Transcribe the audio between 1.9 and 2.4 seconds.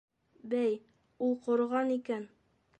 икән.